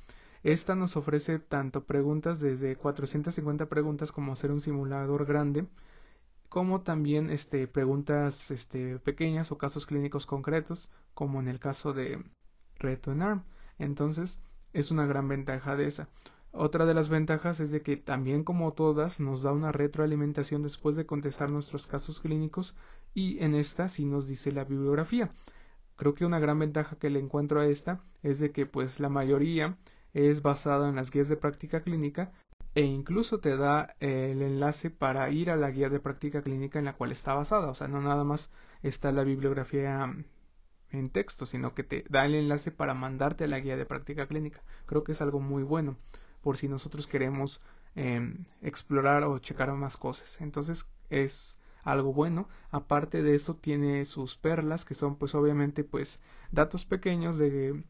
Esta 0.43 0.75
nos 0.75 0.97
ofrece 0.97 1.38
tanto 1.38 1.85
preguntas 1.85 2.38
desde 2.40 2.76
450 2.76 3.66
preguntas 3.66 4.12
como 4.12 4.37
ser 4.37 4.50
un 4.52 4.61
simulador 4.61 5.25
grande, 5.25 5.66
como 6.54 6.82
también 6.82 7.30
este, 7.30 7.66
preguntas 7.66 8.52
este, 8.52 9.00
pequeñas 9.00 9.50
o 9.50 9.58
casos 9.58 9.87
clínicos 9.87 10.25
concretos, 10.25 10.88
como 11.12 11.40
en 11.40 11.49
el 11.49 11.58
caso 11.58 11.92
de 11.92 12.23
Reto 12.76 13.11
en 13.11 13.23
ARM. 13.23 13.42
Entonces, 13.80 14.38
es 14.73 14.92
una 14.92 15.04
gran 15.04 15.26
ventaja 15.26 15.75
de 15.75 15.87
esa. 15.87 16.08
Otra 16.52 16.87
de 16.87 16.94
las 16.94 17.08
ventajas 17.08 17.58
es 17.58 17.73
de 17.73 17.82
que 17.82 17.96
también 17.96 18.44
como 18.44 18.73
todas 18.73 19.18
nos 19.18 19.42
da 19.42 19.50
una 19.50 19.73
retroalimentación 19.73 20.62
después 20.62 20.94
de 20.94 21.06
contestar 21.06 21.50
nuestros 21.50 21.88
casos 21.88 22.20
clínicos 22.20 22.76
y 23.14 23.42
en 23.42 23.56
esta 23.56 23.88
sí 23.88 24.04
nos 24.04 24.28
dice 24.28 24.52
la 24.52 24.62
bibliografía. 24.62 25.30
Creo 25.96 26.14
que 26.14 26.25
una 26.25 26.38
gran 26.38 26.61
ventaja 26.61 26.94
que 26.94 27.11
le 27.11 27.18
encuentro 27.18 27.58
a 27.58 27.66
esta 27.66 28.00
es 28.23 28.38
de 28.38 28.52
que 28.52 28.64
pues 28.64 29.00
la 29.00 29.08
mayoría 29.08 29.76
es 30.12 30.40
basada 30.40 30.88
en 30.88 30.94
las 30.94 31.11
guías 31.11 31.28
de 31.28 31.37
práctica 31.37 31.80
clínica 31.80 32.30
e 32.75 32.83
incluso 32.83 33.38
te 33.38 33.57
da 33.57 33.95
el 34.00 34.43
enlace 34.43 34.90
para 34.90 35.31
ir 35.31 35.50
a 35.50 35.57
la 35.57 35.71
guía 35.71 35.88
de 35.88 36.00
práctica 36.00 36.43
clínica 36.43 36.78
en 36.78 36.87
la 36.87 36.95
cual 36.95 37.12
está 37.12 37.35
basada. 37.35 37.69
O 37.69 37.75
sea, 37.75 37.88
no 37.88 38.00
nada 38.00 38.25
más 38.25 38.50
está 38.83 39.12
la 39.12 39.25
bibliografía 39.25 40.12
en 40.90 41.11
texto, 41.11 41.47
sino 41.47 41.75
que 41.75 41.85
te 41.85 42.04
da 42.09 42.25
el 42.26 42.35
enlace 42.35 42.71
para 42.71 42.95
mandarte 42.95 43.45
a 43.45 43.49
la 43.49 43.61
guía 43.61 43.76
de 43.76 43.87
práctica 43.87 44.26
clínica. 44.26 44.62
Creo 44.87 45.04
que 45.04 45.12
es 45.12 45.21
algo 45.21 45.40
muy 45.40 45.62
bueno 45.62 45.97
por 46.43 46.57
si 46.57 46.69
nosotros 46.69 47.07
queremos 47.07 47.61
em, 47.95 48.45
explorar 48.61 49.25
o 49.25 49.38
checar 49.38 49.73
más 49.73 49.97
cosas. 49.97 50.40
Entonces 50.40 50.87
es 51.11 51.59
algo 51.85 52.12
bueno. 52.12 52.49
Aparte 52.71 53.23
de 53.23 53.35
eso 53.35 53.54
tiene 53.57 54.04
sus 54.04 54.37
perlas 54.37 54.85
que 54.85 54.95
son 54.95 55.16
pues 55.16 55.35
obviamente 55.35 55.85
pues 55.85 56.21
datos 56.50 56.85
pequeños 56.85 57.38
de 57.38 57.85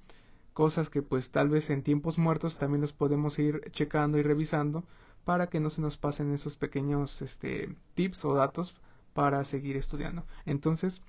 cosas 0.55 0.89
que 0.89 1.03
pues 1.03 1.31
tal 1.31 1.49
vez 1.51 1.69
en 1.71 1.83
tiempos 1.83 2.19
muertos 2.19 2.57
también 2.57 2.81
los 2.81 2.93
podemos 2.93 3.39
ir 3.39 3.71
checando 3.73 4.19
y 4.19 4.23
revisando 4.23 4.85
para 5.25 5.49
que 5.49 5.61
no 5.61 5.71
se 5.71 5.83
nos 5.83 5.97
pasen 5.97 6.33
esos 6.33 6.57
pequeños 6.57 7.21
este, 7.23 7.75
tips 7.95 8.25
o 8.25 8.35
datos 8.35 8.77
para 9.13 9.45
seguir 9.45 9.77
estudiando. 9.77 10.25
Entonces, 10.47 11.03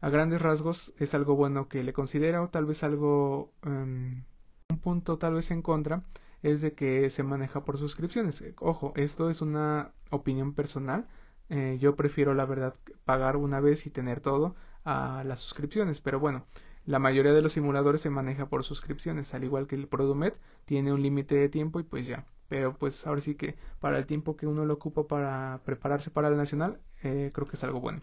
a 0.00 0.10
grandes 0.10 0.40
rasgos 0.42 0.94
es 0.98 1.14
algo 1.14 1.36
bueno 1.36 1.68
que 1.68 1.82
le 1.82 1.92
considera 1.92 2.42
o 2.42 2.48
tal 2.48 2.66
vez 2.66 2.82
algo 2.82 3.52
em, 3.62 4.24
un 4.68 4.78
punto 4.78 5.18
tal 5.18 5.34
vez 5.34 5.50
en 5.50 5.62
contra 5.62 6.02
es 6.42 6.60
de 6.60 6.72
que 6.72 7.10
se 7.10 7.22
maneja 7.22 7.64
por 7.64 7.78
suscripciones. 7.78 8.44
Ojo, 8.60 8.92
esto 8.96 9.30
es 9.30 9.42
una 9.42 9.92
opinión 10.10 10.54
personal. 10.54 11.06
Eh, 11.48 11.78
yo 11.80 11.96
prefiero, 11.96 12.34
la 12.34 12.44
verdad, 12.44 12.74
pagar 13.04 13.36
una 13.36 13.60
vez 13.60 13.86
y 13.86 13.90
tener 13.90 14.20
todo 14.20 14.54
a 14.84 15.24
las 15.24 15.40
suscripciones. 15.40 16.00
Pero 16.00 16.20
bueno, 16.20 16.44
la 16.88 16.98
mayoría 16.98 17.34
de 17.34 17.42
los 17.42 17.52
simuladores 17.52 18.00
se 18.00 18.08
maneja 18.08 18.46
por 18.48 18.64
suscripciones, 18.64 19.34
al 19.34 19.44
igual 19.44 19.66
que 19.66 19.76
el 19.76 19.88
Produmet 19.88 20.40
tiene 20.64 20.90
un 20.90 21.02
límite 21.02 21.34
de 21.34 21.50
tiempo 21.50 21.80
y 21.80 21.82
pues 21.82 22.06
ya. 22.06 22.24
Pero 22.48 22.78
pues 22.78 23.06
ahora 23.06 23.20
sí 23.20 23.34
que 23.34 23.56
para 23.78 23.98
el 23.98 24.06
tiempo 24.06 24.38
que 24.38 24.46
uno 24.46 24.64
lo 24.64 24.74
ocupa 24.74 25.06
para 25.06 25.60
prepararse 25.66 26.10
para 26.10 26.28
el 26.28 26.38
nacional, 26.38 26.80
eh, 27.02 27.30
creo 27.34 27.46
que 27.46 27.56
es 27.56 27.64
algo 27.64 27.80
bueno. 27.80 28.00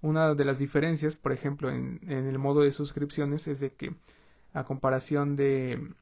Una 0.00 0.34
de 0.34 0.44
las 0.46 0.58
diferencias, 0.58 1.14
por 1.14 1.32
ejemplo, 1.32 1.70
en, 1.70 2.00
en 2.08 2.26
el 2.26 2.38
modo 2.38 2.62
de 2.62 2.70
suscripciones 2.70 3.48
es 3.48 3.60
de 3.60 3.74
que 3.74 3.94
a 4.54 4.64
comparación 4.64 5.36
de 5.36 5.92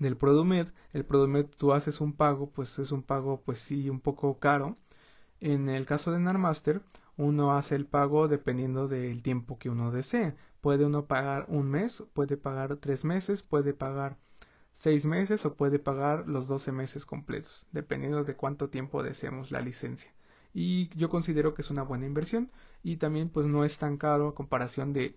del 0.00 0.16
Produmed, 0.16 0.66
el 0.92 1.04
Produmed 1.04 1.46
tú 1.46 1.72
haces 1.72 2.00
un 2.00 2.12
pago, 2.14 2.50
pues 2.50 2.78
es 2.80 2.90
un 2.90 3.02
pago 3.04 3.40
pues 3.44 3.60
sí 3.60 3.88
un 3.88 4.00
poco 4.00 4.38
caro. 4.40 4.76
En 5.40 5.68
el 5.68 5.86
caso 5.86 6.10
de 6.10 6.18
Narmaster, 6.18 6.82
uno 7.20 7.52
hace 7.56 7.74
el 7.76 7.86
pago 7.86 8.28
dependiendo 8.28 8.88
del 8.88 9.22
tiempo 9.22 9.58
que 9.58 9.70
uno 9.70 9.90
desee. 9.92 10.34
Puede 10.60 10.84
uno 10.86 11.06
pagar 11.06 11.46
un 11.48 11.70
mes, 11.70 12.02
puede 12.14 12.36
pagar 12.36 12.76
tres 12.76 13.04
meses, 13.04 13.42
puede 13.42 13.74
pagar 13.74 14.16
seis 14.72 15.04
meses 15.06 15.44
o 15.46 15.54
puede 15.54 15.78
pagar 15.78 16.26
los 16.28 16.48
doce 16.48 16.72
meses 16.72 17.04
completos, 17.06 17.66
dependiendo 17.72 18.24
de 18.24 18.36
cuánto 18.36 18.70
tiempo 18.70 19.02
deseemos 19.02 19.50
la 19.50 19.60
licencia. 19.60 20.10
Y 20.54 20.88
yo 20.96 21.08
considero 21.10 21.54
que 21.54 21.62
es 21.62 21.70
una 21.70 21.82
buena 21.82 22.06
inversión 22.06 22.50
y 22.82 22.96
también 22.96 23.28
pues 23.28 23.46
no 23.46 23.64
es 23.64 23.78
tan 23.78 23.96
caro 23.98 24.28
a 24.28 24.34
comparación 24.34 24.92
de 24.92 25.14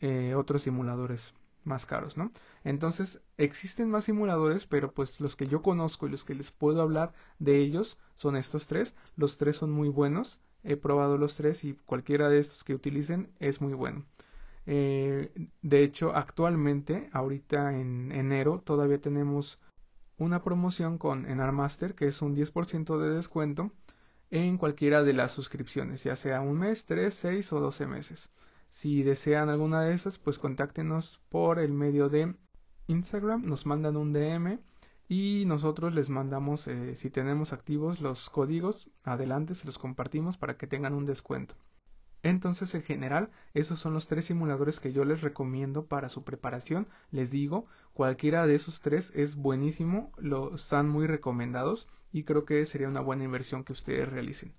eh, 0.00 0.34
otros 0.36 0.62
simuladores 0.62 1.34
más 1.64 1.86
caros, 1.86 2.16
¿no? 2.16 2.30
Entonces, 2.62 3.20
existen 3.38 3.90
más 3.90 4.04
simuladores, 4.04 4.66
pero 4.66 4.92
pues 4.92 5.20
los 5.20 5.34
que 5.36 5.46
yo 5.46 5.62
conozco 5.62 6.06
y 6.06 6.10
los 6.10 6.24
que 6.24 6.34
les 6.34 6.52
puedo 6.52 6.82
hablar 6.82 7.12
de 7.38 7.58
ellos 7.58 7.98
son 8.14 8.36
estos 8.36 8.66
tres. 8.68 8.94
Los 9.16 9.38
tres 9.38 9.56
son 9.56 9.70
muy 9.72 9.88
buenos. 9.88 10.40
He 10.64 10.76
probado 10.76 11.18
los 11.18 11.36
tres 11.36 11.64
y 11.64 11.74
cualquiera 11.74 12.28
de 12.28 12.38
estos 12.38 12.64
que 12.64 12.74
utilicen 12.74 13.30
es 13.38 13.60
muy 13.60 13.74
bueno. 13.74 14.04
Eh, 14.66 15.30
de 15.62 15.84
hecho, 15.84 16.14
actualmente, 16.14 17.10
ahorita 17.12 17.78
en 17.78 18.12
enero, 18.12 18.62
todavía 18.64 19.00
tenemos 19.00 19.60
una 20.16 20.42
promoción 20.42 20.98
con 20.98 21.26
Enarmaster 21.26 21.94
que 21.94 22.06
es 22.06 22.22
un 22.22 22.34
10% 22.34 22.98
de 22.98 23.10
descuento 23.10 23.72
en 24.30 24.58
cualquiera 24.58 25.02
de 25.02 25.12
las 25.12 25.32
suscripciones, 25.32 26.02
ya 26.02 26.16
sea 26.16 26.40
un 26.40 26.58
mes, 26.58 26.86
tres, 26.86 27.14
seis 27.14 27.52
o 27.52 27.60
doce 27.60 27.86
meses. 27.86 28.32
Si 28.68 29.02
desean 29.02 29.48
alguna 29.48 29.82
de 29.82 29.94
esas, 29.94 30.18
pues 30.18 30.38
contáctenos 30.38 31.20
por 31.28 31.58
el 31.58 31.72
medio 31.72 32.08
de 32.08 32.34
Instagram, 32.88 33.44
nos 33.44 33.66
mandan 33.66 33.96
un 33.96 34.12
DM 34.12 34.58
y 35.08 35.44
nosotros 35.46 35.94
les 35.94 36.08
mandamos, 36.10 36.66
eh, 36.66 36.94
si 36.96 37.10
tenemos 37.10 37.52
activos 37.52 38.00
los 38.00 38.30
códigos, 38.30 38.90
adelante 39.02 39.54
se 39.54 39.66
los 39.66 39.78
compartimos 39.78 40.36
para 40.36 40.56
que 40.56 40.66
tengan 40.66 40.94
un 40.94 41.04
descuento. 41.04 41.54
Entonces, 42.22 42.74
en 42.74 42.82
general, 42.82 43.30
esos 43.52 43.78
son 43.78 43.92
los 43.92 44.08
tres 44.08 44.24
simuladores 44.24 44.80
que 44.80 44.94
yo 44.94 45.04
les 45.04 45.20
recomiendo 45.20 45.84
para 45.84 46.08
su 46.08 46.24
preparación. 46.24 46.88
Les 47.10 47.30
digo, 47.30 47.66
cualquiera 47.92 48.46
de 48.46 48.54
esos 48.54 48.80
tres 48.80 49.12
es 49.14 49.36
buenísimo, 49.36 50.10
lo, 50.16 50.54
están 50.54 50.88
muy 50.88 51.06
recomendados 51.06 51.86
y 52.12 52.24
creo 52.24 52.46
que 52.46 52.64
sería 52.64 52.88
una 52.88 53.00
buena 53.02 53.24
inversión 53.24 53.62
que 53.62 53.74
ustedes 53.74 54.08
realicen. 54.08 54.54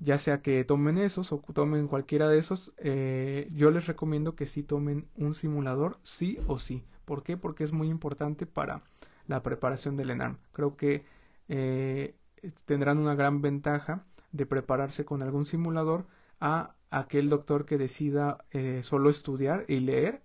Ya 0.00 0.18
sea 0.18 0.42
que 0.42 0.64
tomen 0.64 0.98
esos 0.98 1.32
o 1.32 1.38
tomen 1.38 1.86
cualquiera 1.86 2.26
de 2.28 2.38
esos, 2.38 2.72
eh, 2.78 3.48
yo 3.52 3.70
les 3.70 3.86
recomiendo 3.86 4.34
que 4.34 4.46
sí 4.46 4.64
tomen 4.64 5.06
un 5.14 5.34
simulador 5.34 5.98
sí 6.02 6.38
o 6.48 6.58
sí. 6.58 6.82
¿Por 7.04 7.22
qué? 7.22 7.36
Porque 7.36 7.62
es 7.62 7.72
muy 7.72 7.88
importante 7.88 8.46
para 8.46 8.82
la 9.30 9.44
preparación 9.44 9.96
del 9.96 10.10
ENARM. 10.10 10.38
Creo 10.52 10.76
que 10.76 11.04
eh, 11.48 12.16
tendrán 12.64 12.98
una 12.98 13.14
gran 13.14 13.40
ventaja 13.40 14.04
de 14.32 14.44
prepararse 14.44 15.04
con 15.04 15.22
algún 15.22 15.44
simulador 15.44 16.08
a 16.40 16.74
aquel 16.90 17.28
doctor 17.28 17.64
que 17.64 17.78
decida 17.78 18.44
eh, 18.50 18.80
solo 18.82 19.08
estudiar 19.08 19.64
y 19.68 19.78
leer 19.78 20.22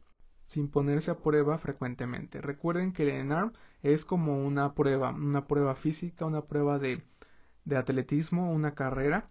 sin 0.47 0.69
ponerse 0.69 1.11
a 1.11 1.19
prueba 1.19 1.59
frecuentemente. 1.59 2.41
Recuerden 2.41 2.93
que 2.93 3.03
el 3.03 3.09
ENARM 3.09 3.53
es 3.83 4.05
como 4.05 4.43
una 4.43 4.73
prueba, 4.73 5.11
una 5.11 5.45
prueba 5.45 5.75
física, 5.75 6.25
una 6.25 6.41
prueba 6.45 6.79
de, 6.79 7.03
de 7.63 7.77
atletismo, 7.77 8.51
una 8.51 8.73
carrera. 8.73 9.29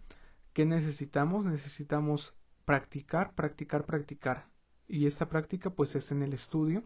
¿Qué 0.53 0.65
necesitamos? 0.65 1.45
Necesitamos 1.45 2.33
practicar, 2.63 3.33
practicar, 3.35 3.83
practicar. 3.85 4.47
Y 4.87 5.05
esta 5.05 5.27
práctica 5.27 5.69
pues 5.69 5.95
es 5.95 6.13
en 6.13 6.23
el 6.23 6.31
estudio. 6.31 6.83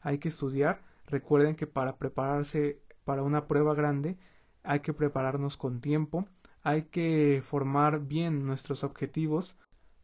Hay 0.00 0.18
que 0.18 0.28
estudiar. 0.30 0.80
Recuerden 1.10 1.56
que 1.56 1.66
para 1.66 1.96
prepararse 1.96 2.80
para 3.04 3.22
una 3.22 3.46
prueba 3.46 3.74
grande 3.74 4.16
hay 4.62 4.80
que 4.80 4.92
prepararnos 4.92 5.56
con 5.56 5.80
tiempo, 5.80 6.26
hay 6.62 6.82
que 6.82 7.42
formar 7.44 8.00
bien 8.00 8.46
nuestros 8.46 8.84
objetivos 8.84 9.58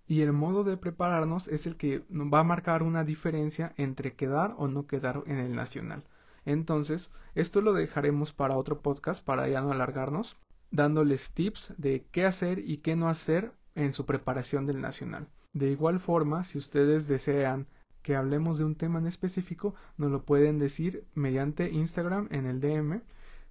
y 0.08 0.22
el 0.22 0.32
modo 0.32 0.64
de 0.64 0.76
prepararnos 0.76 1.48
es 1.48 1.66
el 1.66 1.76
que 1.76 2.02
va 2.10 2.40
a 2.40 2.44
marcar 2.44 2.82
una 2.82 3.04
diferencia 3.04 3.72
entre 3.76 4.14
quedar 4.14 4.54
o 4.58 4.68
no 4.68 4.86
quedar 4.86 5.22
en 5.26 5.38
el 5.38 5.54
nacional. 5.54 6.04
Entonces, 6.44 7.10
esto 7.34 7.60
lo 7.60 7.72
dejaremos 7.72 8.32
para 8.32 8.56
otro 8.56 8.80
podcast 8.80 9.24
para 9.24 9.48
ya 9.48 9.60
no 9.60 9.72
alargarnos, 9.72 10.36
dándoles 10.70 11.32
tips 11.32 11.74
de 11.76 12.06
qué 12.10 12.24
hacer 12.24 12.60
y 12.60 12.78
qué 12.78 12.96
no 12.96 13.08
hacer 13.08 13.52
en 13.74 13.92
su 13.92 14.06
preparación 14.06 14.66
del 14.66 14.80
nacional. 14.80 15.28
De 15.52 15.70
igual 15.70 16.00
forma, 16.00 16.44
si 16.44 16.58
ustedes 16.58 17.06
desean 17.06 17.66
que 18.06 18.14
hablemos 18.14 18.56
de 18.56 18.64
un 18.64 18.76
tema 18.76 19.00
en 19.00 19.08
específico, 19.08 19.74
nos 19.98 20.12
lo 20.12 20.22
pueden 20.22 20.60
decir 20.60 21.04
mediante 21.16 21.72
Instagram 21.72 22.28
en 22.30 22.46
el 22.46 22.60
DM. 22.60 23.02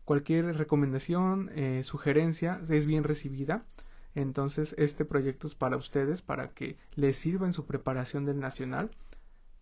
Cualquier 0.05 0.45
recomendación, 0.55 1.51
eh, 1.55 1.81
sugerencia 1.83 2.62
es 2.69 2.85
bien 2.85 3.03
recibida. 3.03 3.65
Entonces, 4.13 4.74
este 4.77 5.03
proyecto 5.03 5.47
es 5.47 5.55
para 5.55 5.75
ustedes, 5.75 6.21
para 6.21 6.53
que 6.53 6.77
les 6.93 7.17
sirva 7.17 7.45
en 7.45 7.51
su 7.51 7.65
preparación 7.65 8.24
del 8.24 8.39
nacional. 8.39 8.91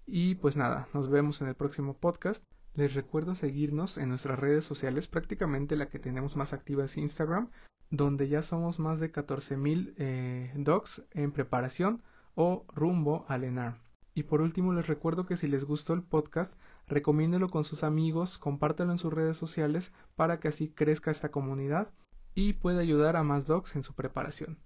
Y 0.06 0.36
pues 0.36 0.58
nada, 0.58 0.88
nos 0.94 1.10
vemos 1.10 1.42
en 1.42 1.48
el 1.48 1.56
próximo 1.56 1.98
podcast. 1.98 2.44
Les 2.76 2.94
recuerdo 2.94 3.34
seguirnos 3.34 3.98
en 3.98 4.10
nuestras 4.10 4.38
redes 4.38 4.64
sociales, 4.64 5.08
prácticamente 5.08 5.76
la 5.76 5.90
que 5.90 5.98
tenemos 5.98 6.36
más 6.36 6.54
activa 6.54 6.86
es 6.86 6.98
Instagram, 6.98 7.50
donde 7.90 8.28
ya 8.28 8.44
somos 8.44 8.78
más 8.78 9.00
de 9.00 9.12
14.000 9.12 9.96
eh, 9.98 10.54
docs 10.56 11.04
en 11.14 11.32
preparación 11.32 12.04
o 12.36 12.64
rumbo 12.76 13.26
al 13.28 13.44
ENAR. 13.44 13.93
Y 14.16 14.24
por 14.24 14.42
último 14.42 14.74
les 14.74 14.88
recuerdo 14.88 15.26
que 15.26 15.38
si 15.38 15.48
les 15.48 15.66
gustó 15.66 15.94
el 15.94 16.04
podcast, 16.04 16.56
recomiéndelo 16.88 17.50
con 17.50 17.64
sus 17.64 17.84
amigos, 17.84 18.38
compártelo 18.38 18.92
en 18.92 19.00
sus 19.00 19.12
redes 19.12 19.38
sociales 19.38 19.92
para 20.16 20.40
que 20.40 20.50
así 20.50 20.70
crezca 20.70 21.12
esta 21.12 21.30
comunidad 21.30 21.90
y 22.36 22.54
pueda 22.54 22.80
ayudar 22.82 23.16
a 23.16 23.24
más 23.24 23.46
docs 23.46 23.76
en 23.76 23.84
su 23.84 23.94
preparación. 23.94 24.60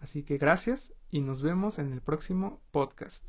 Así 0.00 0.22
que 0.22 0.38
gracias 0.38 0.92
y 1.10 1.20
nos 1.20 1.42
vemos 1.42 1.78
en 1.78 1.92
el 1.92 2.02
próximo 2.02 2.60
podcast. 2.72 3.24